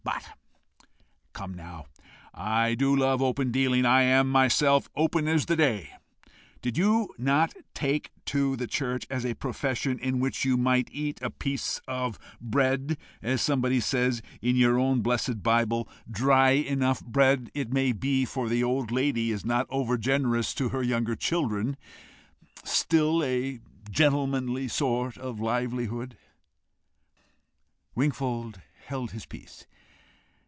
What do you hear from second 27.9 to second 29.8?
Wingfold held his peace.